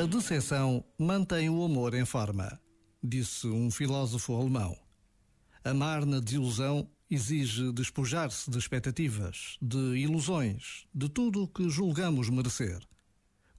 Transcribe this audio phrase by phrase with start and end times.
[0.00, 2.58] A decepção mantém o amor em forma,
[3.04, 4.74] disse um filósofo alemão.
[5.62, 12.80] Amar na desilusão exige despojar-se de expectativas, de ilusões, de tudo o que julgamos merecer.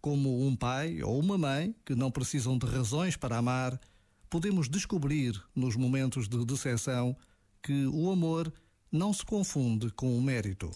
[0.01, 3.79] Como um pai ou uma mãe que não precisam de razões para amar,
[4.27, 7.15] podemos descobrir nos momentos de decepção
[7.61, 8.51] que o amor
[8.91, 10.71] não se confunde com o mérito.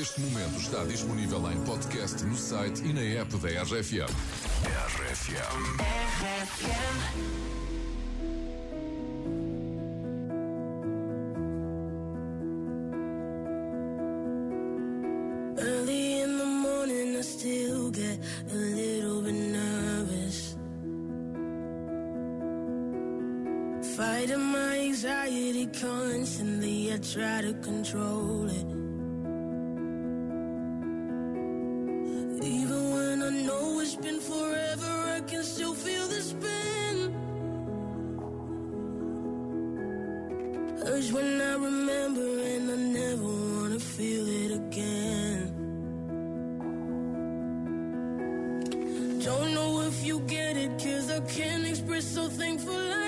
[0.00, 4.06] Este momento está disponível em podcast no site e na app da RFM.
[4.94, 5.48] RFM.
[15.58, 18.20] Early in the morning, I still get
[18.52, 20.56] a little bit nervous.
[23.96, 28.87] Fighting my anxiety constantly, I try to control it.
[40.98, 45.54] Urge when I remember, and I never wanna feel it again.
[49.24, 53.07] Don't know if you get it, cause I can't express how thankful I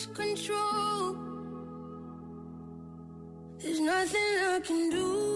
[0.00, 1.16] lose control.
[3.58, 5.29] There's nothing I can do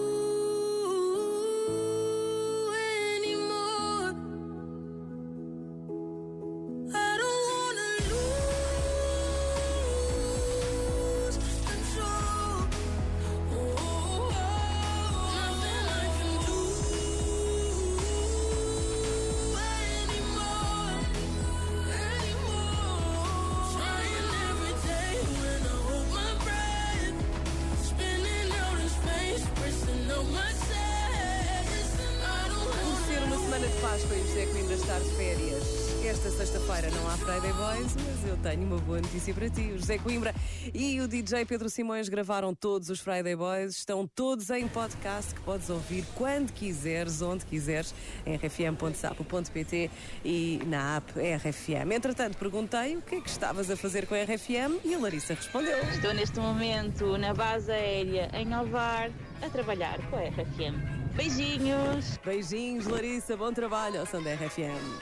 [33.75, 36.05] e o José Coimbra estar de férias.
[36.05, 39.71] Esta sexta-feira não há Friday Boys, mas eu tenho uma boa notícia para ti.
[39.73, 40.33] O José Coimbra
[40.73, 43.75] e o DJ Pedro Simões gravaram todos os Friday Boys.
[43.77, 47.93] Estão todos em podcast que podes ouvir quando quiseres, onde quiseres,
[48.25, 49.91] em rfm.sapo.pt
[50.23, 51.91] e na app RFM.
[51.93, 55.33] Entretanto, perguntei o que é que estavas a fazer com a RFM e a Larissa
[55.33, 55.77] respondeu.
[55.89, 59.11] Estou neste momento na base aérea em Alvar
[59.41, 60.94] a trabalhar com a RFM.
[61.15, 62.17] Beijinhos!
[62.23, 63.37] Beijinhos, Larissa.
[63.37, 64.99] Bom trabalho ao som da RFM.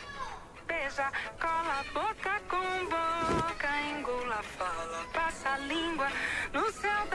[0.67, 1.11] Beija,
[1.41, 6.07] cola a boca com boca, engula, fala, passa a língua.
[6.53, 7.07] No céu